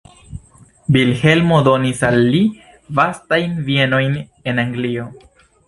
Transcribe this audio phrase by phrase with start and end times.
[0.95, 2.41] Vilhelmo donis al li
[3.03, 5.11] vastajn bienojn en Anglio.